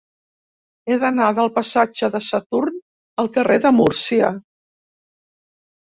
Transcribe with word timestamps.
He 0.89 0.95
d'anar 1.03 1.27
del 1.39 1.51
passatge 1.57 2.09
de 2.17 2.21
Saturn 2.29 2.81
al 3.25 3.31
carrer 3.39 3.61
de 3.67 3.75
Múrcia. 3.81 4.35